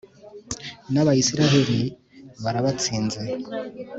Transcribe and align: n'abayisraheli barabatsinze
n'abayisraheli 0.91 1.79
barabatsinze 2.43 3.21